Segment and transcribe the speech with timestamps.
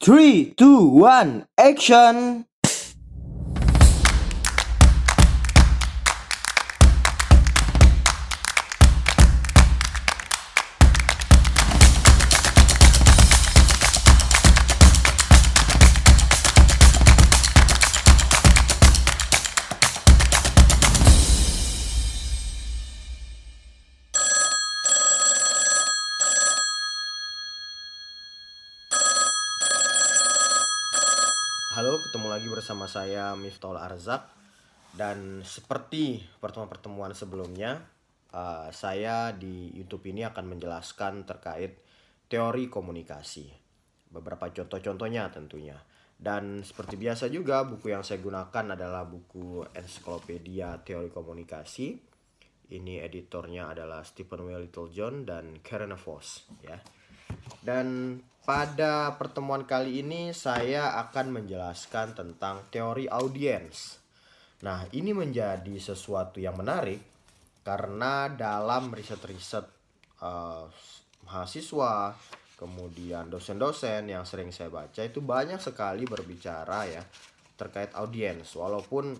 [0.00, 2.46] Three, two, one, action!
[32.88, 34.26] Saya Miftol Arzak
[34.96, 37.84] dan seperti pertemuan-pertemuan sebelumnya,
[38.32, 41.78] uh, saya di YouTube ini akan menjelaskan terkait
[42.26, 43.46] teori komunikasi.
[44.08, 45.76] Beberapa contoh-contohnya tentunya.
[46.18, 51.94] Dan seperti biasa juga buku yang saya gunakan adalah buku Ensiklopedia Teori Komunikasi.
[52.74, 54.50] Ini editornya adalah Stephen W.
[54.66, 56.74] Littlejohn dan Karen Voss ya.
[57.62, 64.00] Dan pada pertemuan kali ini saya akan menjelaskan tentang teori audiens.
[64.64, 66.98] Nah, ini menjadi sesuatu yang menarik
[67.62, 69.68] karena dalam riset-riset
[70.24, 70.64] uh,
[71.28, 72.16] mahasiswa,
[72.56, 77.04] kemudian dosen-dosen yang sering saya baca itu banyak sekali berbicara ya
[77.54, 78.48] terkait audiens.
[78.56, 79.12] Walaupun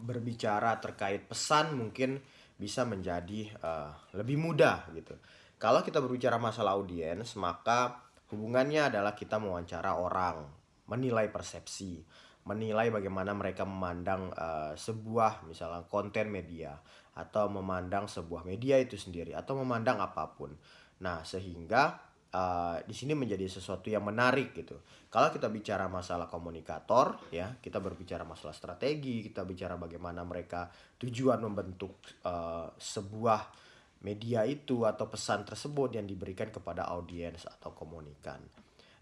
[0.00, 2.22] berbicara terkait pesan mungkin
[2.56, 5.18] bisa menjadi uh, lebih mudah gitu.
[5.60, 8.00] Kalau kita berbicara masalah audiens, maka
[8.32, 10.48] hubungannya adalah kita mewawancara orang,
[10.88, 12.00] menilai persepsi,
[12.48, 16.80] menilai bagaimana mereka memandang uh, sebuah misalnya konten media
[17.12, 20.56] atau memandang sebuah media itu sendiri atau memandang apa pun.
[21.04, 22.00] Nah, sehingga
[22.32, 24.80] uh, di sini menjadi sesuatu yang menarik gitu.
[25.12, 31.36] Kalau kita bicara masalah komunikator ya, kita berbicara masalah strategi, kita bicara bagaimana mereka tujuan
[31.44, 33.68] membentuk uh, sebuah
[34.00, 38.40] media itu atau pesan tersebut yang diberikan kepada audiens atau komunikan.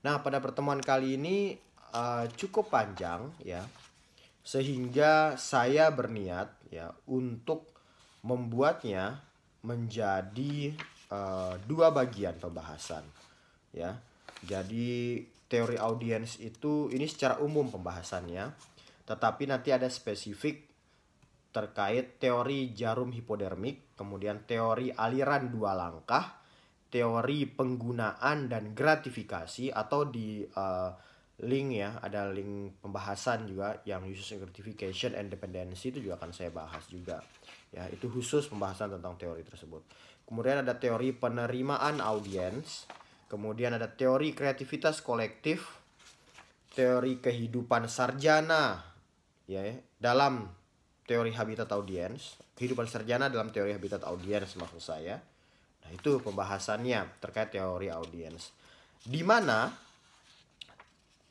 [0.02, 1.55] Nah, pada pertemuan kali ini
[1.94, 3.62] uh, cukup panjang ya.
[4.42, 7.68] Sehingga saya berniat ya untuk
[8.24, 9.20] membuatnya
[9.62, 10.73] menjadi
[11.12, 13.05] uh, dua bagian pembahasan
[13.74, 13.98] ya.
[14.42, 18.52] Jadi teori audiens itu ini secara umum pembahasannya,
[19.08, 20.68] tetapi nanti ada spesifik
[21.50, 26.39] terkait teori jarum hipodermik, kemudian teori aliran dua langkah,
[26.89, 30.95] teori penggunaan dan gratifikasi atau di uh,
[31.42, 36.55] link ya, ada link pembahasan juga yang user gratification and dependency itu juga akan saya
[36.55, 37.19] bahas juga.
[37.75, 39.83] Ya, itu khusus pembahasan tentang teori tersebut.
[40.25, 42.89] Kemudian ada teori penerimaan audiens,
[43.27, 45.79] kemudian ada teori kreativitas kolektif,
[46.79, 48.86] teori kehidupan sarjana
[49.48, 49.65] ya
[49.98, 50.58] dalam
[51.08, 55.17] teori habitat audiens, kehidupan sarjana dalam teori habitat audiens maksud saya.
[55.83, 58.52] Nah, itu pembahasannya terkait teori audiens.
[59.01, 59.73] Di mana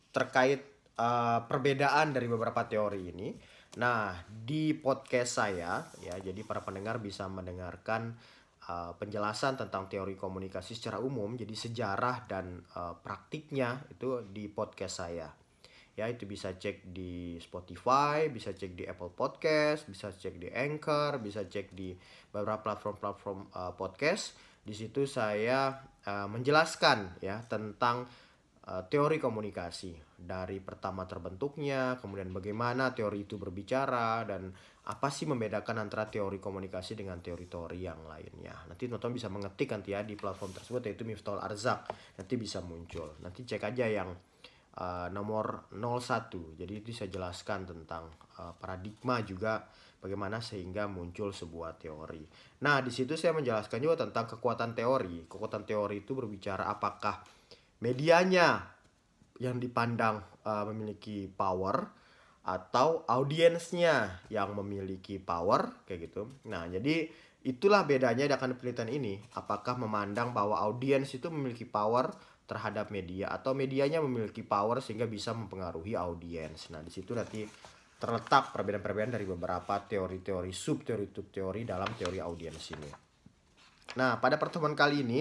[0.09, 3.29] terkait uh, perbedaan dari beberapa teori ini.
[3.77, 8.17] Nah, di podcast saya ya, jadi para pendengar bisa mendengarkan
[8.65, 15.05] uh, penjelasan tentang teori komunikasi secara umum, jadi sejarah dan uh, praktiknya itu di podcast
[15.05, 15.29] saya
[15.97, 21.17] ya itu bisa cek di Spotify, bisa cek di Apple Podcast, bisa cek di Anchor,
[21.17, 21.97] bisa cek di
[22.29, 24.37] beberapa platform-platform uh, podcast.
[24.61, 25.73] Di situ saya
[26.05, 28.05] uh, menjelaskan ya tentang
[28.69, 34.53] uh, teori komunikasi dari pertama terbentuknya, kemudian bagaimana teori itu berbicara dan
[34.87, 38.53] apa sih membedakan antara teori komunikasi dengan teori-teori yang lainnya.
[38.69, 41.89] Nanti nonton bisa mengetik nanti ya di platform tersebut yaitu Miftol Arzak.
[42.21, 43.17] Nanti bisa muncul.
[43.25, 44.13] Nanti cek aja yang
[44.77, 46.57] uh, nomor 01.
[46.57, 49.65] Jadi itu saya jelaskan tentang uh, paradigma juga
[49.97, 52.21] bagaimana sehingga muncul sebuah teori.
[52.63, 55.25] Nah, di situ saya menjelaskan juga tentang kekuatan teori.
[55.25, 57.21] Kekuatan teori itu berbicara apakah
[57.81, 58.77] medianya
[59.41, 61.93] yang dipandang uh, memiliki power
[62.47, 66.31] atau audiensnya yang memiliki power kayak gitu.
[66.47, 67.11] Nah, jadi
[67.43, 69.19] itulah bedanya dengan penelitian ini.
[69.35, 72.15] Apakah memandang bahwa audiens itu memiliki power
[72.47, 76.71] terhadap media atau medianya memiliki power sehingga bisa mempengaruhi audiens.
[76.71, 77.43] Nah, di situ nanti
[77.99, 82.91] terletak perbedaan-perbedaan dari beberapa teori-teori sub-teori teori dalam teori audiens ini.
[83.99, 85.19] Nah, pada pertemuan kali ini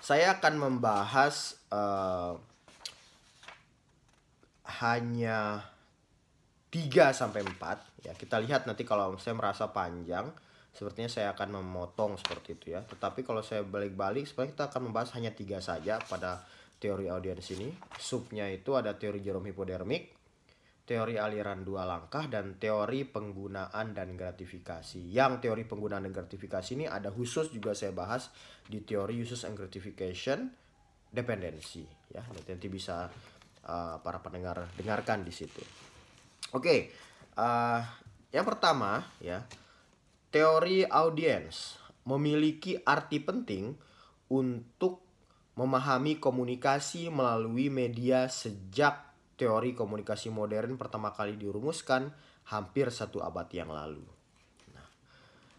[0.00, 2.36] saya akan membahas uh,
[4.84, 5.64] hanya
[6.68, 8.12] 3 sampai 4 ya.
[8.12, 10.28] Kita lihat nanti kalau saya merasa panjang
[10.74, 12.80] sepertinya saya akan memotong seperti itu ya.
[12.84, 16.44] Tetapi kalau saya balik-balik, sebenarnya kita akan membahas hanya tiga saja pada
[16.80, 17.70] teori audiens ini.
[17.98, 20.14] Subnya itu ada teori jarum hipodermik,
[20.88, 25.00] teori aliran dua langkah, dan teori penggunaan dan gratifikasi.
[25.10, 28.32] Yang teori penggunaan dan gratifikasi ini ada khusus juga saya bahas
[28.70, 30.60] di teori uses and gratification
[31.10, 31.82] dependensi
[32.14, 33.10] ya nanti bisa
[33.66, 35.62] uh, para pendengar dengarkan di situ
[36.54, 36.78] oke okay,
[37.34, 37.82] uh,
[38.30, 39.42] yang pertama ya
[40.30, 41.74] teori audiens
[42.06, 43.74] memiliki arti penting
[44.30, 45.02] untuk
[45.58, 52.14] memahami komunikasi melalui media sejak teori komunikasi modern pertama kali dirumuskan
[52.46, 54.06] hampir satu abad yang lalu.
[54.70, 54.86] Nah,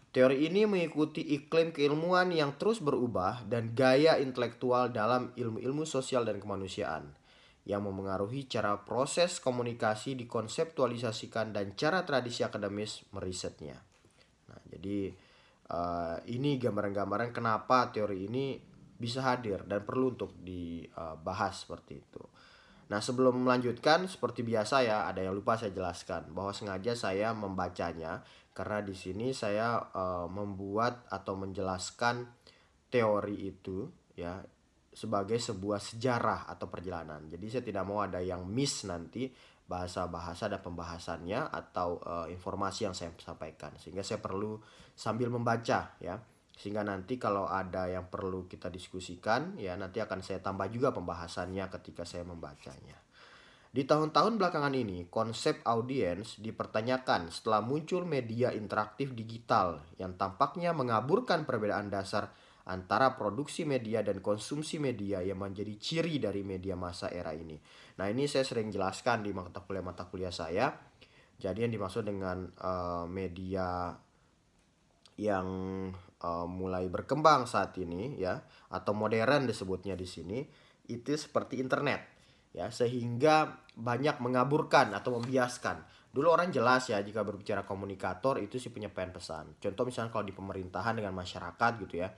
[0.08, 6.40] teori ini mengikuti iklim keilmuan yang terus berubah dan gaya intelektual dalam ilmu-ilmu sosial dan
[6.40, 7.12] kemanusiaan
[7.68, 13.91] yang memengaruhi cara proses komunikasi dikonseptualisasikan dan cara tradisi akademis merisetnya.
[14.72, 15.12] Jadi
[15.68, 18.56] uh, ini gambaran-gambaran kenapa teori ini
[18.96, 22.22] bisa hadir dan perlu untuk dibahas seperti itu.
[22.92, 28.22] Nah sebelum melanjutkan seperti biasa ya ada yang lupa saya jelaskan bahwa sengaja saya membacanya
[28.52, 32.28] karena di sini saya uh, membuat atau menjelaskan
[32.92, 34.44] teori itu ya
[34.92, 37.24] sebagai sebuah sejarah atau perjalanan.
[37.32, 39.32] Jadi saya tidak mau ada yang miss nanti
[39.66, 44.58] bahasa-bahasa dan pembahasannya atau uh, informasi yang saya sampaikan sehingga saya perlu
[44.92, 46.18] sambil membaca ya
[46.52, 51.66] sehingga nanti kalau ada yang perlu kita diskusikan ya nanti akan saya tambah juga pembahasannya
[51.80, 53.02] ketika saya membacanya.
[53.72, 61.48] Di tahun-tahun belakangan ini, konsep audiens dipertanyakan setelah muncul media interaktif digital yang tampaknya mengaburkan
[61.48, 62.36] perbedaan dasar
[62.68, 67.58] antara produksi media dan konsumsi media yang menjadi ciri dari media masa era ini.
[67.98, 70.70] Nah, ini saya sering jelaskan di mata kuliah-mata kuliah saya.
[71.42, 73.90] Jadi yang dimaksud dengan uh, media
[75.18, 75.46] yang
[76.22, 78.40] uh, mulai berkembang saat ini ya
[78.72, 80.40] atau modern disebutnya di sini
[80.88, 82.00] itu seperti internet
[82.52, 88.68] ya sehingga banyak mengaburkan atau membiaskan dulu orang jelas ya jika berbicara komunikator itu sih
[88.68, 92.12] pengen pesan contoh misalnya kalau di pemerintahan dengan masyarakat gitu ya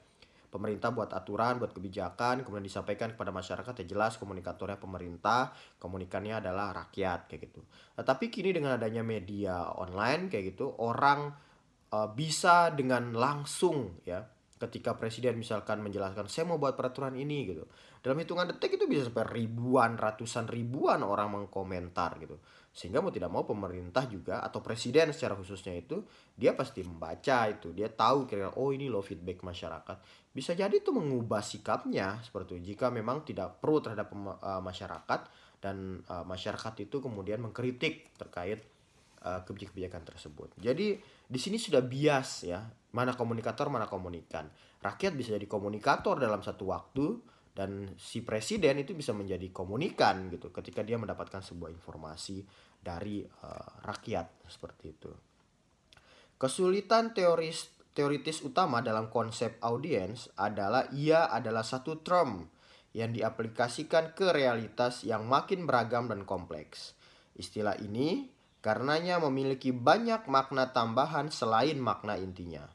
[0.54, 5.50] pemerintah buat aturan buat kebijakan kemudian disampaikan kepada masyarakat ya jelas komunikatornya pemerintah
[5.82, 7.66] komunikannya adalah rakyat kayak gitu.
[7.98, 11.34] Nah, tapi kini dengan adanya media online kayak gitu orang
[11.90, 14.22] uh, bisa dengan langsung ya
[14.54, 17.66] ketika presiden misalkan menjelaskan saya mau buat peraturan ini gitu.
[18.00, 22.38] Dalam hitungan detik itu bisa sampai ribuan ratusan ribuan orang mengkomentar gitu.
[22.74, 26.02] Sehingga mau tidak mau pemerintah juga atau presiden secara khususnya itu
[26.34, 27.74] dia pasti membaca itu.
[27.74, 29.96] Dia tahu kira-kira oh ini loh feedback masyarakat
[30.34, 32.75] bisa jadi itu mengubah sikapnya seperti itu.
[32.75, 35.20] Jika memang tidak pro terhadap uh, masyarakat
[35.62, 38.66] dan uh, masyarakat itu kemudian mengkritik terkait
[39.22, 40.58] uh, kebijakan tersebut.
[40.58, 42.66] Jadi di sini sudah bias ya
[42.98, 44.50] mana komunikator mana komunikan.
[44.82, 47.06] Rakyat bisa jadi komunikator dalam satu waktu
[47.54, 52.42] dan si presiden itu bisa menjadi komunikan gitu ketika dia mendapatkan sebuah informasi
[52.82, 55.14] dari uh, rakyat seperti itu.
[56.34, 62.50] Kesulitan teoris teoritis utama dalam konsep audiens adalah ia adalah satu term
[62.94, 66.94] yang diaplikasikan ke realitas yang makin beragam dan kompleks.
[67.35, 68.31] Istilah ini
[68.62, 72.67] karenanya memiliki banyak makna tambahan selain makna intinya.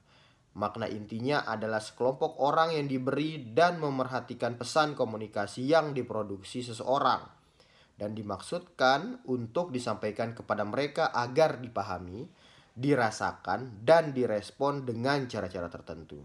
[0.60, 7.39] Makna intinya adalah sekelompok orang yang diberi dan memerhatikan pesan komunikasi yang diproduksi seseorang
[8.00, 12.31] dan dimaksudkan untuk disampaikan kepada mereka agar dipahami,
[12.79, 16.23] dirasakan, dan direspon dengan cara-cara tertentu.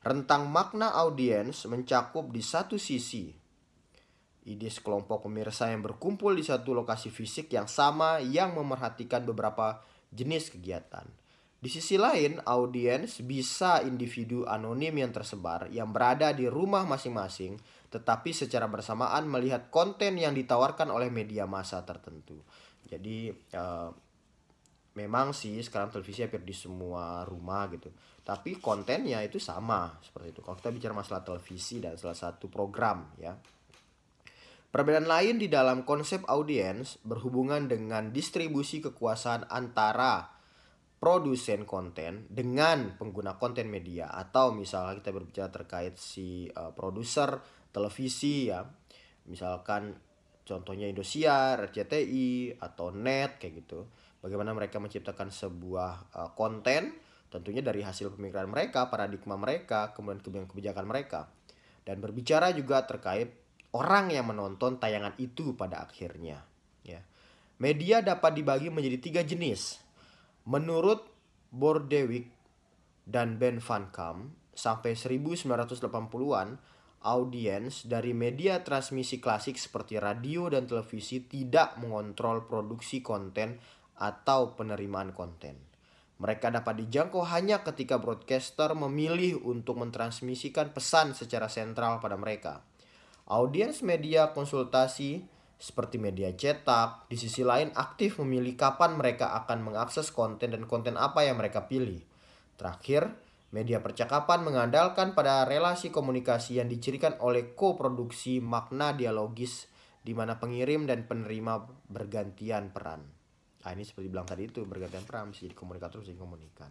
[0.00, 3.46] Rentang makna audiens mencakup di satu sisi
[4.46, 9.82] Ide sekelompok pemirsa yang berkumpul di satu lokasi fisik yang sama yang memerhatikan beberapa
[10.14, 11.02] jenis kegiatan.
[11.58, 17.58] Di sisi lain, audiens bisa individu anonim yang tersebar yang berada di rumah masing-masing
[17.90, 22.38] tetapi secara bersamaan melihat konten yang ditawarkan oleh media massa tertentu.
[22.86, 23.90] Jadi uh,
[24.96, 27.92] memang sih sekarang televisi hampir di semua rumah gitu.
[28.24, 30.40] Tapi kontennya itu sama seperti itu.
[30.42, 33.36] Kalau kita bicara masalah televisi dan salah satu program ya.
[34.66, 40.36] Perbedaan lain di dalam konsep audiens berhubungan dengan distribusi kekuasaan antara
[40.96, 48.48] produsen konten dengan pengguna konten media atau misalnya kita berbicara terkait si uh, produser televisi
[48.48, 48.64] ya
[49.28, 49.92] misalkan
[50.46, 53.90] contohnya Indosiar, RCTI atau Net kayak gitu
[54.22, 56.94] bagaimana mereka menciptakan sebuah uh, konten
[57.26, 61.26] tentunya dari hasil pemikiran mereka paradigma mereka kemudian kebijakan mereka
[61.82, 63.30] dan berbicara juga terkait
[63.76, 66.42] orang yang menonton tayangan itu pada akhirnya.
[66.82, 67.04] Ya.
[67.60, 69.78] Media dapat dibagi menjadi tiga jenis.
[70.48, 71.04] Menurut
[71.52, 72.26] Bordewijk
[73.06, 76.48] dan Ben Van Kam, sampai 1980-an,
[77.04, 83.60] audiens dari media transmisi klasik seperti radio dan televisi tidak mengontrol produksi konten
[84.00, 85.58] atau penerimaan konten.
[86.16, 92.64] Mereka dapat dijangkau hanya ketika broadcaster memilih untuk mentransmisikan pesan secara sentral pada mereka.
[93.28, 100.12] Audiens media konsultasi seperti media cetak, di sisi lain aktif memilih kapan mereka akan mengakses
[100.12, 102.04] konten dan konten apa yang mereka pilih.
[102.60, 103.08] Terakhir,
[103.54, 109.70] media percakapan mengandalkan pada relasi komunikasi yang dicirikan oleh koproduksi makna dialogis
[110.02, 113.02] di mana pengirim dan penerima bergantian peran.
[113.66, 116.70] Nah, ini seperti bilang tadi itu bergantian peran bisa jadi komunikator jadi komunikan.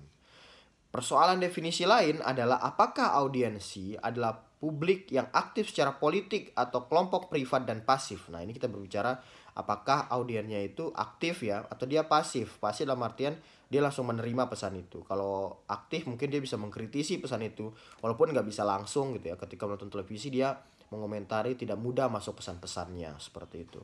[0.88, 7.67] Persoalan definisi lain adalah apakah audiensi adalah publik yang aktif secara politik atau kelompok privat
[7.67, 8.32] dan pasif.
[8.32, 9.20] Nah, ini kita berbicara
[9.60, 12.55] apakah audiennya itu aktif ya atau dia pasif.
[12.63, 13.36] Pasif dalam artian
[13.75, 15.03] dia langsung menerima pesan itu.
[15.03, 19.36] Kalau aktif mungkin dia bisa mengkritisi pesan itu walaupun nggak bisa langsung gitu ya.
[19.36, 20.55] Ketika menonton televisi dia
[20.96, 23.84] mengomentari tidak mudah masuk pesan-pesannya seperti itu.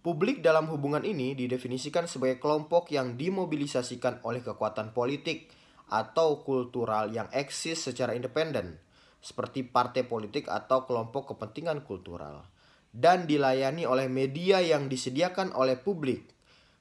[0.00, 5.52] Publik dalam hubungan ini didefinisikan sebagai kelompok yang dimobilisasikan oleh kekuatan politik
[5.88, 8.80] atau kultural yang eksis secara independen,
[9.20, 12.44] seperti partai politik atau kelompok kepentingan kultural,
[12.92, 16.33] dan dilayani oleh media yang disediakan oleh publik.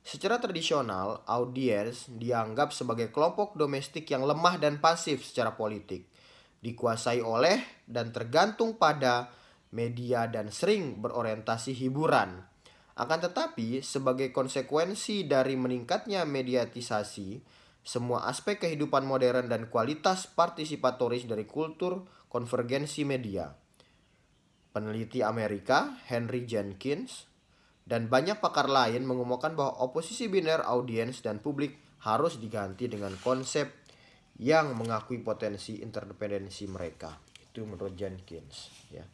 [0.03, 6.11] Secara tradisional, audiens dianggap sebagai kelompok domestik yang lemah dan pasif secara politik,
[6.59, 9.31] dikuasai oleh dan tergantung pada
[9.71, 12.43] media dan sering berorientasi hiburan.
[12.99, 17.41] Akan tetapi, sebagai konsekuensi dari meningkatnya mediatisasi,
[17.83, 23.49] semua aspek kehidupan modern dan kualitas partisipatoris dari kultur konvergensi media.
[24.75, 27.32] Peneliti Amerika Henry Jenkins
[27.83, 33.69] dan banyak pakar lain mengumumkan bahwa oposisi biner audiens dan publik harus diganti dengan konsep
[34.39, 37.15] yang mengakui potensi interdependensi mereka.
[37.39, 39.05] Itu menurut Jenkins, ya.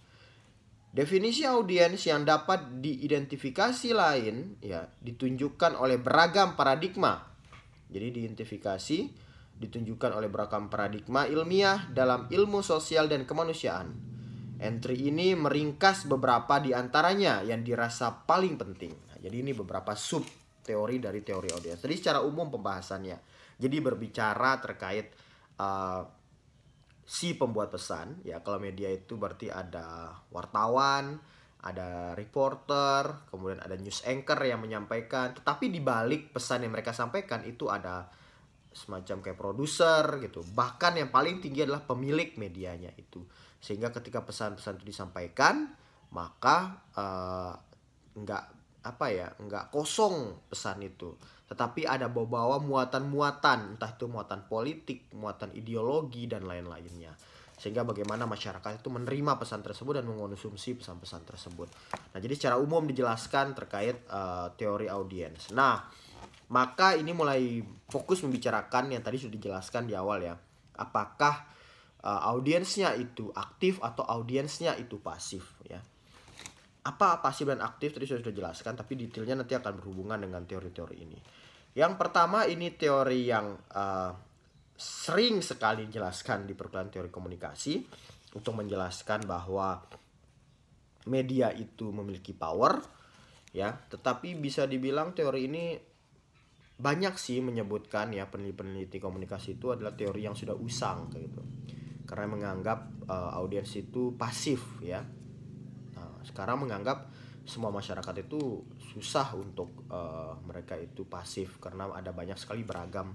[0.90, 7.30] Definisi audiens yang dapat diidentifikasi lain ya ditunjukkan oleh beragam paradigma
[7.90, 8.98] jadi diidentifikasi
[9.60, 13.92] ditunjukkan oleh beragam paradigma ilmiah dalam ilmu sosial dan kemanusiaan.
[14.60, 18.92] Entry ini meringkas beberapa di antaranya yang dirasa paling penting.
[18.92, 20.28] Nah, jadi ini beberapa sub
[20.60, 21.80] teori dari teori audiens.
[21.80, 23.18] Jadi secara umum pembahasannya.
[23.60, 25.16] Jadi berbicara terkait
[25.58, 26.04] uh,
[27.08, 28.22] si pembuat pesan.
[28.22, 31.18] Ya kalau media itu berarti ada wartawan,
[31.66, 35.34] ada reporter, kemudian ada news anchor yang menyampaikan.
[35.34, 38.12] Tetapi di balik pesan yang mereka sampaikan itu ada
[38.70, 40.46] semacam kayak produser gitu.
[40.46, 43.26] Bahkan yang paling tinggi adalah pemilik medianya itu.
[43.60, 45.72] Sehingga ketika pesan-pesan itu disampaikan,
[46.16, 47.54] maka uh,
[48.16, 48.44] nggak
[48.88, 51.14] apa ya, nggak kosong pesan itu.
[51.52, 57.14] Tetapi ada bawa-bawa muatan-muatan, entah itu muatan politik, muatan ideologi dan lain-lainnya
[57.60, 61.68] sehingga bagaimana masyarakat itu menerima pesan tersebut dan mengonsumsi pesan-pesan tersebut.
[62.16, 65.52] Nah, jadi secara umum dijelaskan terkait uh, teori audiens.
[65.52, 65.84] Nah,
[66.56, 67.60] maka ini mulai
[67.92, 70.40] fokus membicarakan yang tadi sudah dijelaskan di awal ya.
[70.80, 71.52] Apakah
[72.04, 75.80] uh, audiensnya itu aktif atau audiensnya itu pasif ya.
[76.86, 81.20] Apa pasif dan aktif tadi sudah dijelaskan tapi detailnya nanti akan berhubungan dengan teori-teori ini.
[81.76, 84.12] Yang pertama ini teori yang uh,
[84.80, 87.84] sering sekali dijelaskan di perkuliahan teori komunikasi
[88.32, 89.84] untuk menjelaskan bahwa
[91.12, 92.80] media itu memiliki power
[93.52, 95.64] ya tetapi bisa dibilang teori ini
[96.80, 101.44] banyak sih menyebutkan ya peneliti-peneliti komunikasi itu adalah teori yang sudah usang gitu
[102.10, 105.06] karena menganggap uh, audiens itu pasif ya
[105.94, 107.14] nah, sekarang menganggap
[107.46, 113.14] semua masyarakat itu susah untuk uh, mereka itu pasif karena ada banyak sekali beragam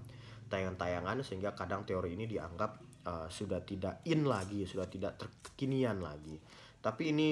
[0.50, 6.36] tayangan-tayangan sehingga kadang teori ini dianggap uh, sudah tidak in lagi, sudah tidak terkinian lagi.
[6.80, 7.28] Tapi ini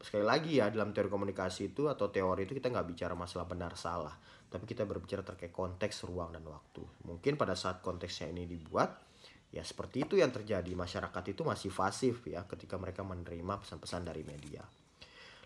[0.00, 3.74] sekali lagi ya dalam teori komunikasi itu atau teori itu kita nggak bicara masalah benar
[3.76, 4.14] salah,
[4.48, 6.82] tapi kita berbicara terkait konteks ruang dan waktu.
[7.06, 9.09] Mungkin pada saat konteksnya ini dibuat,
[9.50, 10.70] ya seperti itu yang terjadi.
[10.72, 14.62] Masyarakat itu masih pasif ya ketika mereka menerima pesan-pesan dari media.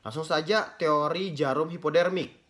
[0.05, 2.45] Langsung saja teori jarum hipodermik.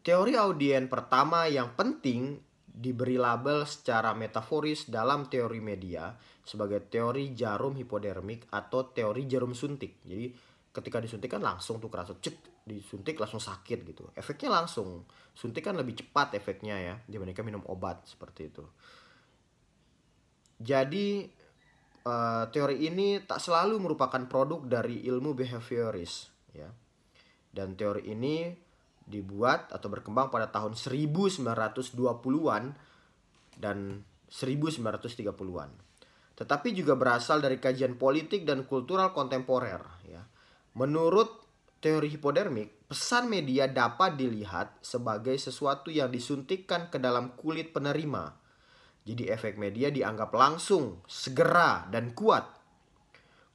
[0.00, 6.14] Teori audien pertama yang penting diberi label secara metaforis dalam teori media
[6.46, 10.00] sebagai teori jarum hipodermik atau teori jarum suntik.
[10.06, 10.32] Jadi
[10.72, 14.08] ketika disuntik kan langsung tuh kerasa cek disuntik langsung sakit gitu.
[14.14, 15.04] Efeknya langsung.
[15.34, 18.64] Suntik kan lebih cepat efeknya ya dibandingkan minum obat seperti itu.
[20.58, 21.22] Jadi
[22.02, 26.68] uh, teori ini tak selalu merupakan produk dari ilmu behavioris ya.
[27.48, 28.50] Dan teori ini
[29.08, 32.64] dibuat atau berkembang pada tahun 1920-an
[33.56, 35.70] dan 1930-an.
[36.38, 40.22] Tetapi juga berasal dari kajian politik dan kultural kontemporer ya.
[40.78, 41.48] Menurut
[41.82, 48.47] teori hipodermik, pesan media dapat dilihat sebagai sesuatu yang disuntikkan ke dalam kulit penerima.
[49.08, 52.44] Jadi efek media dianggap langsung, segera, dan kuat.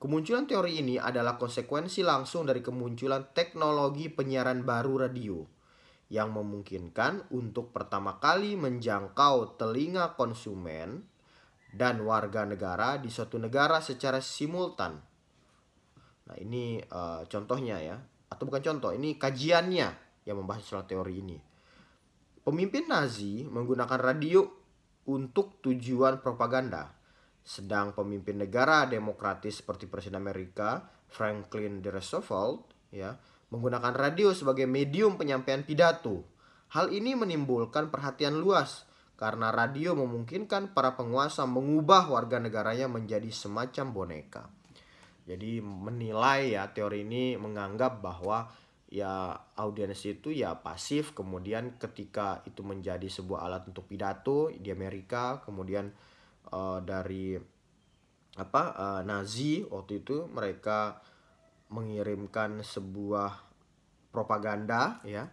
[0.01, 5.45] Kemunculan teori ini adalah konsekuensi langsung dari kemunculan teknologi penyiaran baru radio
[6.09, 11.05] yang memungkinkan untuk pertama kali menjangkau telinga konsumen
[11.69, 14.97] dan warga negara di suatu negara secara simultan.
[16.23, 17.97] Nah, ini uh, contohnya ya,
[18.29, 19.89] atau bukan contoh, ini kajiannya
[20.25, 21.37] yang membahas soal teori ini.
[22.41, 24.62] Pemimpin Nazi menggunakan radio
[25.09, 26.93] untuk tujuan propaganda
[27.43, 31.91] sedang pemimpin negara demokratis seperti Presiden Amerika Franklin D.
[31.91, 33.19] Roosevelt ya
[33.51, 36.23] menggunakan radio sebagai medium penyampaian pidato.
[36.73, 38.87] Hal ini menimbulkan perhatian luas
[39.19, 44.43] karena radio memungkinkan para penguasa mengubah warga negaranya menjadi semacam boneka.
[45.23, 48.49] Jadi menilai ya teori ini menganggap bahwa
[48.93, 55.41] ya audiens itu ya pasif kemudian ketika itu menjadi sebuah alat untuk pidato di Amerika
[55.41, 55.89] kemudian
[56.53, 57.33] uh, dari
[58.37, 61.01] apa uh, Nazi waktu itu mereka
[61.73, 63.33] mengirimkan sebuah
[64.13, 65.25] propaganda ya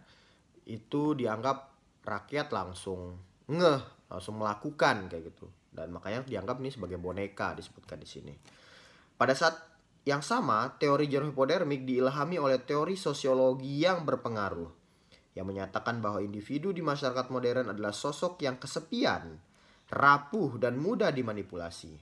[0.65, 1.69] itu dianggap
[2.01, 5.47] rakyat langsung ngeh langsung melakukan kayak gitu.
[5.71, 8.33] Dan makanya dianggap ini sebagai boneka disebutkan di sini.
[9.15, 9.70] Pada saat
[10.07, 14.81] yang sama teori jerom hipodermik diilhami oleh teori sosiologi yang berpengaruh
[15.31, 19.39] yang menyatakan bahwa individu di masyarakat modern adalah sosok yang kesepian
[19.91, 21.99] rapuh dan mudah dimanipulasi.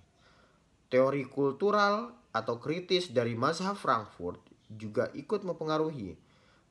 [0.90, 6.14] Teori kultural atau kritis dari mazhab Frankfurt juga ikut mempengaruhi.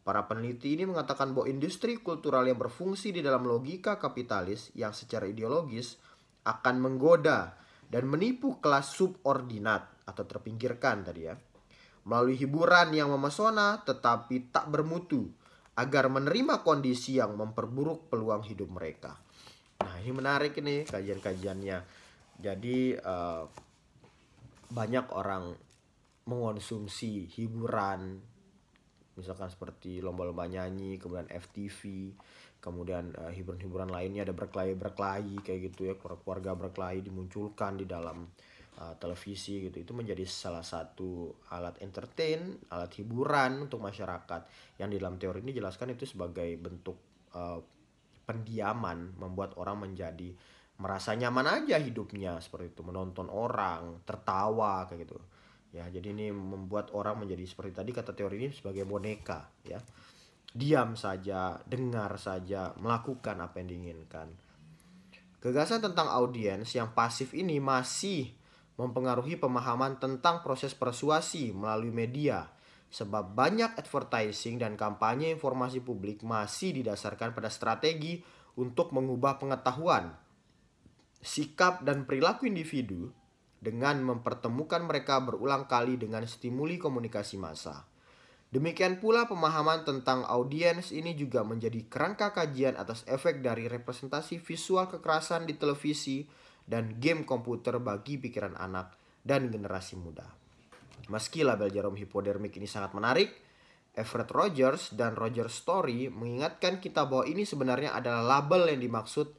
[0.07, 5.29] Para peneliti ini mengatakan bahwa industri kultural yang berfungsi di dalam logika kapitalis yang secara
[5.29, 6.01] ideologis
[6.47, 7.59] akan menggoda
[7.93, 11.37] dan menipu kelas subordinat atau terpinggirkan tadi ya.
[12.09, 15.29] Melalui hiburan yang memesona tetapi tak bermutu
[15.77, 19.15] agar menerima kondisi yang memperburuk peluang hidup mereka.
[19.85, 21.79] Nah ini menarik ini kajian-kajiannya.
[22.41, 23.47] Jadi uh,
[24.75, 25.55] banyak orang
[26.27, 28.21] mengonsumsi hiburan,
[29.15, 32.13] misalkan seperti lomba-lomba nyanyi, kemudian FTV,
[32.59, 38.29] kemudian uh, hiburan-hiburan lainnya ada berkelahi-berkelahi kayak gitu ya, keluarga berkelahi dimunculkan di dalam
[38.79, 39.83] uh, televisi gitu.
[39.83, 44.47] Itu menjadi salah satu alat entertain, alat hiburan untuk masyarakat.
[44.79, 46.97] Yang di dalam teori ini jelaskan itu sebagai bentuk
[47.35, 47.61] uh,
[48.25, 50.31] pendiaman membuat orang menjadi
[50.79, 52.83] merasa nyaman aja hidupnya seperti itu.
[52.87, 55.19] Menonton orang tertawa kayak gitu.
[55.75, 59.83] Ya jadi ini membuat orang menjadi seperti tadi kata teori ini sebagai boneka ya.
[60.49, 64.33] Diam saja dengar saja melakukan apa yang diinginkan.
[65.39, 68.38] Gagasan tentang audiens yang pasif ini masih
[68.79, 72.47] mempengaruhi pemahaman tentang proses persuasi melalui media
[72.89, 78.25] sebab banyak advertising dan kampanye informasi publik masih didasarkan pada strategi
[78.57, 80.17] untuk mengubah pengetahuan,
[81.21, 83.13] sikap dan perilaku individu
[83.61, 87.87] dengan mempertemukan mereka berulang kali dengan stimuli komunikasi massa.
[88.49, 94.89] Demikian pula pemahaman tentang audiens ini juga menjadi kerangka kajian atas efek dari representasi visual
[94.89, 96.25] kekerasan di televisi
[96.69, 98.93] dan game komputer bagi pikiran anak
[99.25, 100.29] dan generasi muda.
[101.09, 103.33] Meski label jarum hipodermik ini sangat menarik,
[103.97, 109.33] Everett Rogers dan Roger Story mengingatkan kita bahwa ini sebenarnya adalah label yang dimaksud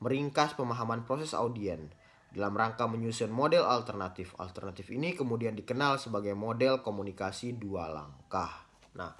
[0.00, 1.90] meringkas pemahaman proses audien
[2.30, 4.32] dalam rangka menyusun model alternatif.
[4.38, 8.64] Alternatif ini kemudian dikenal sebagai model komunikasi dua langkah.
[8.96, 9.12] Nah,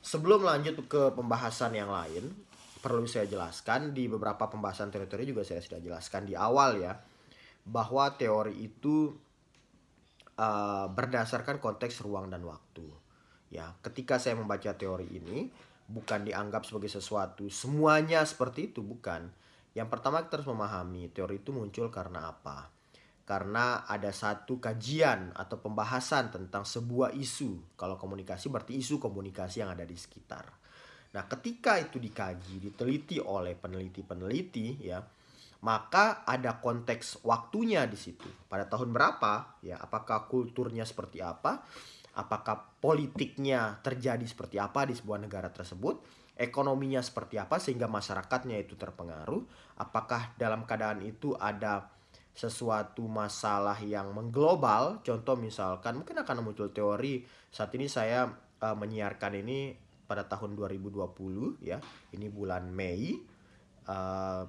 [0.00, 2.45] sebelum lanjut ke pembahasan yang lain,
[2.86, 6.94] perlu saya jelaskan di beberapa pembahasan teori-teori juga saya sudah jelaskan di awal ya,
[7.66, 9.10] bahwa teori itu
[10.38, 12.86] uh, berdasarkan konteks ruang dan waktu.
[13.50, 15.50] Ya, ketika saya membaca teori ini
[15.90, 19.34] bukan dianggap sebagai sesuatu semuanya seperti itu bukan.
[19.74, 22.70] Yang pertama kita harus memahami teori itu muncul karena apa?
[23.26, 27.74] Karena ada satu kajian atau pembahasan tentang sebuah isu.
[27.74, 30.65] Kalau komunikasi berarti isu komunikasi yang ada di sekitar.
[31.16, 35.00] Nah, ketika itu dikaji, diteliti oleh peneliti-peneliti ya,
[35.64, 38.28] maka ada konteks waktunya di situ.
[38.52, 39.56] Pada tahun berapa?
[39.64, 41.64] Ya, apakah kulturnya seperti apa?
[42.12, 46.04] Apakah politiknya terjadi seperti apa di sebuah negara tersebut?
[46.36, 49.40] Ekonominya seperti apa sehingga masyarakatnya itu terpengaruh?
[49.80, 51.88] Apakah dalam keadaan itu ada
[52.36, 55.00] sesuatu masalah yang mengglobal?
[55.00, 58.28] Contoh misalkan mungkin akan muncul teori saat ini saya
[58.60, 61.82] uh, menyiarkan ini pada tahun 2020 ya.
[62.14, 63.18] Ini bulan Mei.
[63.86, 64.44] Uh,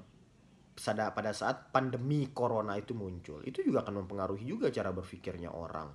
[0.77, 5.89] pada pada saat pandemi corona itu muncul itu juga akan mempengaruhi juga cara berpikirnya orang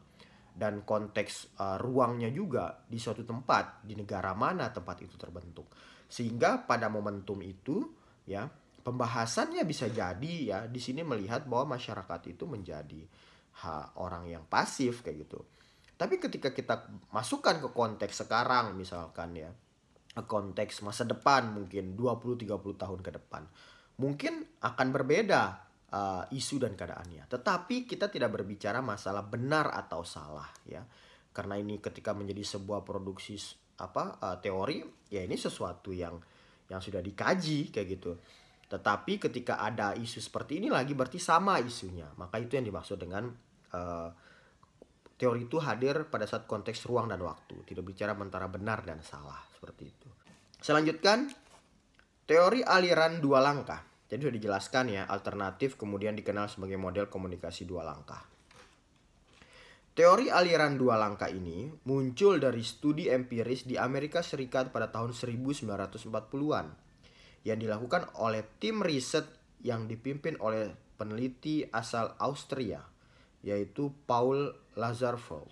[0.53, 5.71] dan konteks uh, ruangnya juga di suatu tempat di negara mana tempat itu terbentuk
[6.11, 7.89] sehingga pada momentum itu
[8.27, 8.45] ya
[8.83, 13.03] pembahasannya bisa jadi ya di sini melihat bahwa masyarakat itu menjadi
[13.63, 15.41] ha, orang yang pasif kayak gitu
[16.03, 19.55] Tapi ketika kita masukkan ke konteks sekarang misalkan ya,
[20.19, 23.47] konteks masa depan mungkin 20 30 tahun ke depan,
[24.03, 25.43] mungkin akan berbeda
[25.95, 27.31] uh, isu dan keadaannya.
[27.31, 30.83] Tetapi kita tidak berbicara masalah benar atau salah ya.
[31.31, 33.39] Karena ini ketika menjadi sebuah produksi
[33.79, 36.19] apa uh, teori, ya ini sesuatu yang
[36.67, 38.19] yang sudah dikaji kayak gitu.
[38.67, 42.11] Tetapi ketika ada isu seperti ini lagi berarti sama isunya.
[42.19, 43.31] Maka itu yang dimaksud dengan
[43.71, 44.11] uh,
[45.23, 47.63] teori itu hadir pada saat konteks ruang dan waktu.
[47.63, 50.11] Tidak bicara antara benar dan salah seperti itu.
[50.59, 51.31] Selanjutkan
[52.27, 53.87] teori aliran dua langkah.
[54.11, 58.19] Jadi sudah dijelaskan ya, alternatif kemudian dikenal sebagai model komunikasi dua langkah.
[59.95, 66.67] Teori aliran dua langkah ini muncul dari studi empiris di Amerika Serikat pada tahun 1940-an
[67.47, 69.29] yang dilakukan oleh tim riset
[69.63, 72.92] yang dipimpin oleh peneliti asal Austria
[73.43, 75.51] yaitu Paul Lazarfeld.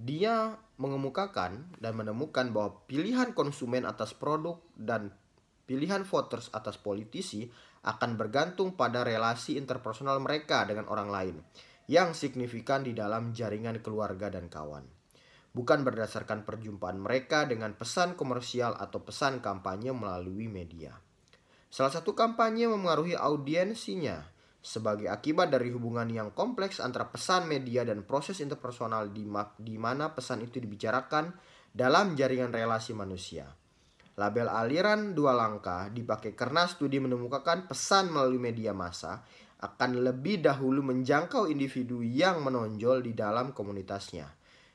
[0.00, 5.14] Dia mengemukakan dan menemukan bahwa pilihan konsumen atas produk dan
[5.68, 7.46] pilihan voters atas politisi
[7.86, 11.36] akan bergantung pada relasi interpersonal mereka dengan orang lain
[11.86, 14.86] yang signifikan di dalam jaringan keluarga dan kawan.
[15.52, 20.96] Bukan berdasarkan perjumpaan mereka dengan pesan komersial atau pesan kampanye melalui media.
[21.68, 28.06] Salah satu kampanye memengaruhi audiensinya sebagai akibat dari hubungan yang kompleks antara pesan media dan
[28.06, 29.26] proses interpersonal di,
[29.58, 31.34] di mana pesan itu dibicarakan
[31.74, 33.50] dalam jaringan relasi manusia.
[34.14, 39.26] Label aliran dua langkah dipakai karena studi menemukan pesan melalui media massa
[39.58, 44.30] akan lebih dahulu menjangkau individu yang menonjol di dalam komunitasnya.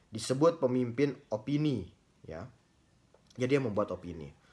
[0.08, 1.88] Disebut pemimpin opini,
[2.28, 2.44] ya.
[3.38, 4.48] Jadi yang membuat opini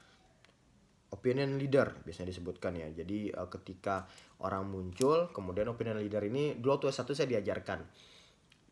[1.15, 2.91] opinion leader biasanya disebutkan ya.
[2.91, 4.03] Jadi uh, ketika
[4.43, 7.79] orang muncul, kemudian opinion leader ini dulu waktu S1 saya diajarkan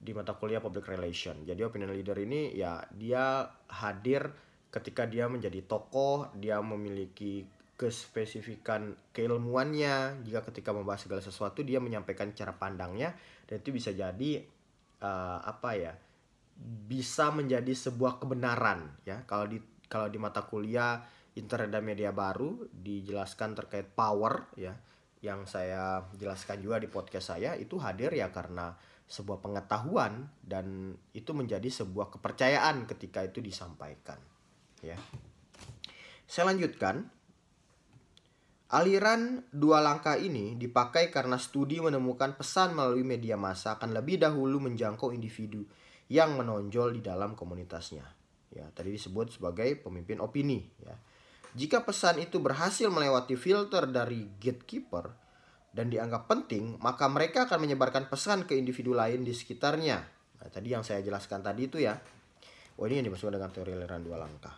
[0.03, 1.47] di mata kuliah public relation.
[1.47, 4.27] Jadi opinion leader ini ya dia hadir
[4.67, 7.47] ketika dia menjadi tokoh, dia memiliki
[7.79, 10.25] kespesifikan keilmuannya.
[10.27, 13.15] Jika ketika membahas segala sesuatu dia menyampaikan cara pandangnya
[13.47, 14.43] dan itu bisa jadi
[14.99, 15.93] uh, apa ya?
[16.63, 19.25] bisa menjadi sebuah kebenaran ya.
[19.25, 19.57] Kalau di
[19.89, 21.01] kalau di mata kuliah
[21.33, 24.73] internet dan media baru dijelaskan terkait power ya
[25.23, 28.75] yang saya jelaskan juga di podcast saya itu hadir ya karena
[29.07, 34.19] sebuah pengetahuan dan itu menjadi sebuah kepercayaan ketika itu disampaikan
[34.83, 34.99] ya.
[36.27, 37.23] Saya lanjutkan.
[38.73, 44.57] Aliran dua langkah ini dipakai karena studi menemukan pesan melalui media massa akan lebih dahulu
[44.65, 45.61] menjangkau individu
[46.09, 48.01] yang menonjol di dalam komunitasnya.
[48.49, 50.97] Ya tadi disebut sebagai pemimpin opini ya
[51.53, 55.13] jika pesan itu berhasil melewati filter dari gatekeeper
[55.73, 59.97] dan dianggap penting, maka mereka akan menyebarkan pesan ke individu lain di sekitarnya.
[60.41, 61.97] Nah, tadi yang saya jelaskan tadi itu ya.
[62.77, 64.53] Oh ini yang dimaksud dengan teori aliran dua langkah.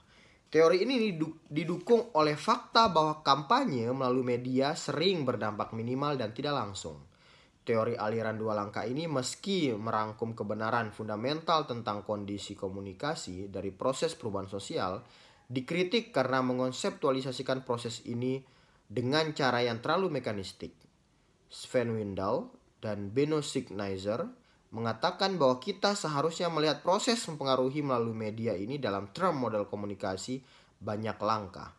[0.47, 1.19] Teori ini
[1.51, 7.03] didukung oleh fakta bahwa kampanye melalui media sering berdampak minimal dan tidak langsung.
[7.65, 14.47] Teori aliran dua langkah ini meski merangkum kebenaran fundamental tentang kondisi komunikasi dari proses perubahan
[14.47, 15.03] sosial,
[15.45, 18.41] dikritik karena mengonseptualisasikan proses ini
[18.85, 20.73] dengan cara yang terlalu mekanistik.
[21.49, 22.49] Sven Windal
[22.81, 24.25] dan Beno Signizer
[24.75, 30.43] mengatakan bahwa kita seharusnya melihat proses mempengaruhi melalui media ini dalam term model komunikasi
[30.83, 31.71] banyak langkah.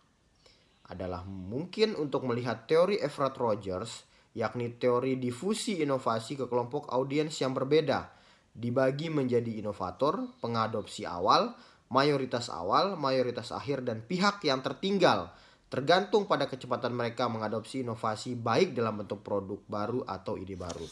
[0.87, 7.53] Adalah mungkin untuk melihat teori Everett Rogers, yakni teori difusi inovasi ke kelompok audiens yang
[7.53, 8.17] berbeda,
[8.57, 11.53] dibagi menjadi inovator, pengadopsi awal,
[11.89, 15.31] mayoritas awal, mayoritas akhir, dan pihak yang tertinggal
[15.67, 20.87] tergantung pada kecepatan mereka mengadopsi inovasi baik dalam bentuk produk baru atau ide baru.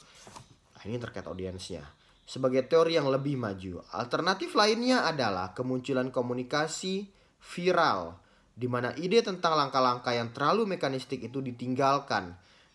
[0.74, 1.86] Nah, ini terkait audiensnya.
[2.24, 7.06] Sebagai teori yang lebih maju, alternatif lainnya adalah kemunculan komunikasi
[7.38, 8.16] viral,
[8.56, 12.34] di mana ide tentang langkah-langkah yang terlalu mekanistik itu ditinggalkan.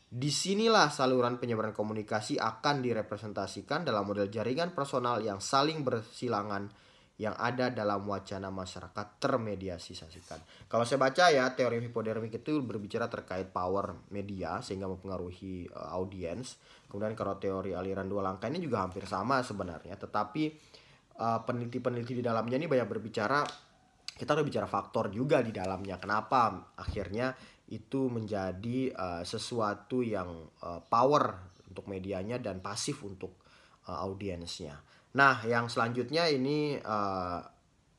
[0.09, 6.69] Di sinilah saluran penyebaran komunikasi akan direpresentasikan dalam model jaringan personal yang saling bersilangan
[7.19, 10.39] yang ada dalam wacana masyarakat termediasisikan.
[10.71, 16.55] Kalau saya baca ya teori hipodermik itu berbicara terkait power media sehingga mempengaruhi uh, audiens.
[16.87, 20.47] Kemudian kalau teori aliran dua langkah ini juga hampir sama sebenarnya, tetapi
[21.19, 23.43] uh, peneliti-peneliti di dalamnya ini banyak berbicara
[24.15, 25.99] kita harus bicara faktor juga di dalamnya.
[25.99, 27.35] Kenapa akhirnya
[27.71, 33.39] itu menjadi uh, sesuatu yang uh, power untuk medianya dan pasif untuk
[33.87, 34.75] uh, audiensnya.
[35.09, 37.39] Nah, yang selanjutnya ini uh,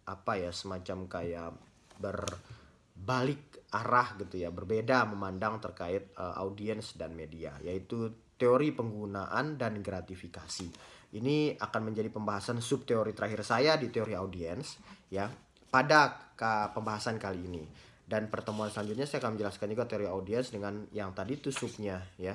[0.07, 1.51] apa ya semacam kayak
[1.99, 9.83] berbalik arah gitu ya, berbeda memandang terkait uh, audiens dan media, yaitu teori penggunaan dan
[9.83, 10.71] gratifikasi.
[11.11, 14.79] Ini akan menjadi pembahasan sub teori terakhir saya di teori audiens
[15.11, 15.27] ya
[15.69, 16.31] pada
[16.71, 17.65] pembahasan kali ini.
[18.11, 22.35] Dan pertemuan selanjutnya saya akan menjelaskan juga teori audiens dengan yang tadi itu subnya ya.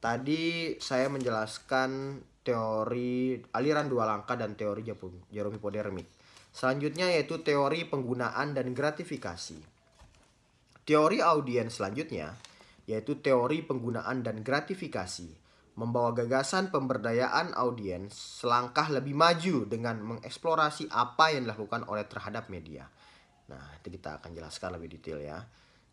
[0.00, 4.86] Tadi saya menjelaskan teori aliran dua langkah dan teori
[5.34, 6.06] Jerome Podermik.
[6.54, 9.58] Selanjutnya yaitu teori penggunaan dan gratifikasi.
[10.86, 12.38] Teori audiens selanjutnya
[12.86, 15.26] yaitu teori penggunaan dan gratifikasi
[15.76, 22.88] membawa gagasan pemberdayaan audiens selangkah lebih maju dengan mengeksplorasi apa yang dilakukan oleh terhadap media.
[23.52, 25.38] Nah, itu kita akan jelaskan lebih detail ya.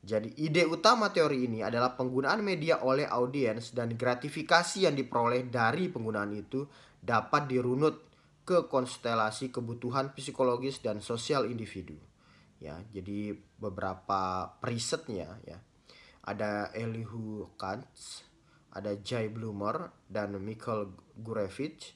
[0.03, 5.87] Jadi ide utama teori ini adalah penggunaan media oleh audiens dan gratifikasi yang diperoleh dari
[5.87, 6.67] penggunaan itu
[6.99, 8.11] dapat dirunut
[8.43, 11.95] ke konstelasi kebutuhan psikologis dan sosial individu.
[12.59, 15.63] Ya jadi beberapa presetnya ya.
[16.23, 18.27] Ada Elihu Katz
[18.73, 21.93] ada Jay Bloomer dan Michael Gurevich.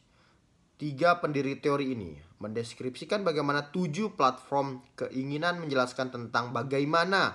[0.77, 7.33] Tiga pendiri teori ini mendeskripsikan bagaimana tujuh platform keinginan menjelaskan tentang bagaimana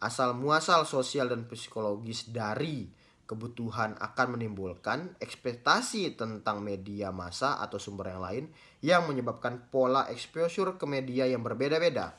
[0.00, 2.88] asal muasal sosial dan psikologis dari
[3.28, 8.44] kebutuhan akan menimbulkan ekspektasi tentang media massa atau sumber yang lain
[8.82, 12.18] yang menyebabkan pola exposure ke media yang berbeda-beda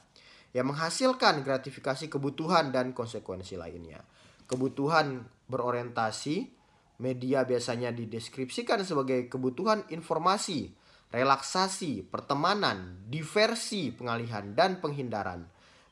[0.52, 4.04] yang menghasilkan gratifikasi kebutuhan dan konsekuensi lainnya.
[4.48, 6.52] Kebutuhan berorientasi
[7.00, 10.76] media biasanya dideskripsikan sebagai kebutuhan informasi,
[11.12, 15.48] relaksasi, pertemanan, diversi, pengalihan, dan penghindaran.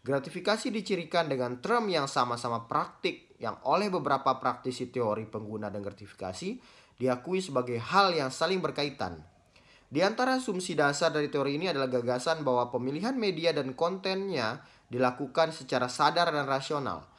[0.09, 6.57] Gratifikasi dicirikan dengan term yang sama-sama praktik yang oleh beberapa praktisi teori pengguna dan gratifikasi
[6.97, 9.21] diakui sebagai hal yang saling berkaitan
[9.89, 15.49] di antara asumsi dasar dari teori ini adalah gagasan bahwa pemilihan media dan kontennya dilakukan
[15.49, 17.09] secara sadar dan rasional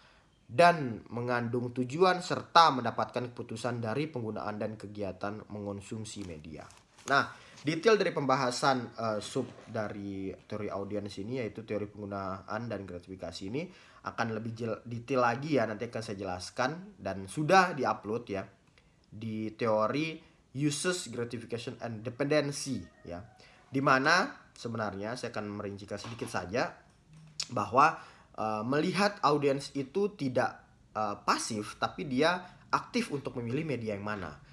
[0.46, 6.62] dan mengandung tujuan serta mendapatkan keputusan dari penggunaan dan kegiatan mengonsumsi media.
[7.10, 7.26] Nah,
[7.60, 13.68] detail dari pembahasan uh, sub dari teori audiens ini yaitu teori penggunaan dan gratifikasi ini
[14.00, 18.42] akan lebih detail lagi ya nanti akan saya jelaskan dan sudah diupload ya
[19.10, 20.16] di teori
[20.56, 23.20] uses gratification and dependency ya.
[23.70, 26.74] Di mana sebenarnya saya akan merincikan sedikit saja
[27.52, 28.00] bahwa
[28.40, 30.64] uh, melihat audiens itu tidak
[30.96, 34.49] uh, pasif tapi dia aktif untuk memilih media yang mana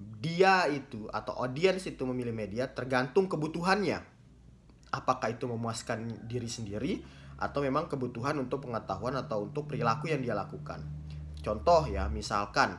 [0.00, 4.00] dia itu atau audiens itu memilih media tergantung kebutuhannya.
[4.90, 7.00] Apakah itu memuaskan diri sendiri
[7.40, 10.84] atau memang kebutuhan untuk pengetahuan atau untuk perilaku yang dia lakukan.
[11.40, 12.76] Contoh ya misalkan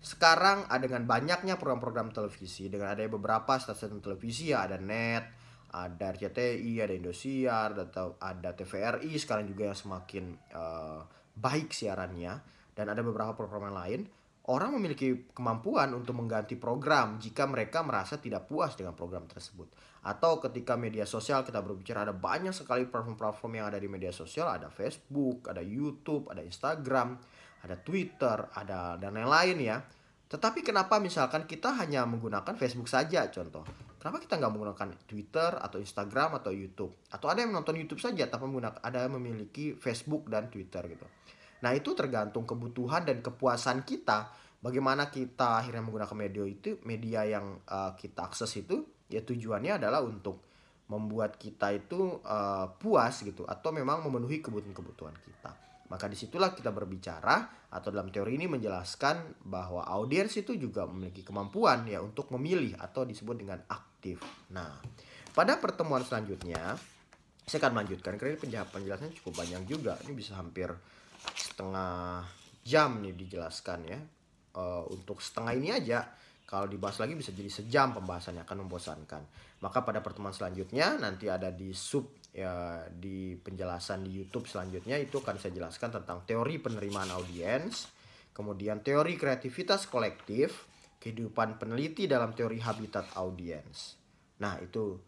[0.00, 5.28] sekarang ada dengan banyaknya program-program televisi dengan ada beberapa stasiun televisi ya ada net
[5.70, 10.24] ada RCTI ada Indosiar atau ada TVRI sekarang juga yang semakin
[10.56, 11.04] uh,
[11.36, 12.32] baik siarannya
[12.72, 14.08] dan ada beberapa program lain
[14.50, 19.70] orang memiliki kemampuan untuk mengganti program jika mereka merasa tidak puas dengan program tersebut
[20.02, 24.50] atau ketika media sosial kita berbicara ada banyak sekali platform-platform yang ada di media sosial
[24.50, 27.20] ada Facebook ada YouTube ada Instagram
[27.64, 29.78] ada Twitter, ada dan lain-lain ya.
[30.30, 33.66] Tetapi kenapa misalkan kita hanya menggunakan Facebook saja contoh?
[34.00, 36.96] Kenapa kita nggak menggunakan Twitter atau Instagram atau YouTube?
[37.12, 41.04] Atau ada yang menonton YouTube saja tanpa menggunakan ada yang memiliki Facebook dan Twitter gitu.
[41.60, 44.32] Nah itu tergantung kebutuhan dan kepuasan kita.
[44.60, 50.04] Bagaimana kita akhirnya menggunakan media itu, media yang uh, kita akses itu, ya tujuannya adalah
[50.04, 50.44] untuk
[50.90, 55.50] membuat kita itu uh, puas gitu atau memang memenuhi kebutuhan-kebutuhan kita.
[55.90, 61.26] Maka di situlah kita berbicara atau dalam teori ini menjelaskan bahwa audiens itu juga memiliki
[61.26, 64.22] kemampuan ya untuk memilih atau disebut dengan aktif.
[64.54, 64.78] Nah,
[65.34, 66.78] pada pertemuan selanjutnya
[67.42, 68.38] saya akan melanjutkan karena
[68.70, 69.98] penjelasannya cukup banyak juga.
[70.06, 70.70] Ini bisa hampir
[71.36, 72.24] setengah
[72.64, 74.00] jam nih dijelaskan ya.
[74.50, 76.10] Uh, untuk setengah ini aja
[76.42, 79.22] kalau dibahas lagi bisa jadi sejam pembahasannya akan membosankan.
[79.62, 85.22] Maka pada pertemuan selanjutnya nanti ada di sub ya di penjelasan di YouTube selanjutnya itu
[85.22, 87.90] akan saya jelaskan tentang teori penerimaan audiens,
[88.34, 90.66] kemudian teori kreativitas kolektif,
[90.98, 93.94] kehidupan peneliti dalam teori habitat audiens.
[94.42, 94.98] Nah, itu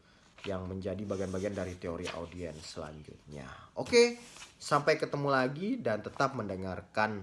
[0.46, 3.46] yang menjadi bagian-bagian dari teori audiens selanjutnya.
[3.78, 4.18] Oke,
[4.58, 7.22] sampai ketemu lagi dan tetap mendengarkan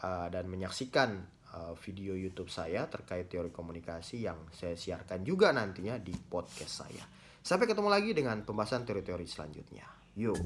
[0.00, 5.96] uh, dan menyaksikan Eh, video YouTube saya terkait teori komunikasi yang saya siarkan juga nantinya
[5.96, 7.04] di podcast saya.
[7.40, 9.86] Sampai ketemu lagi dengan pembahasan teori-teori selanjutnya.
[10.20, 10.36] Yuk.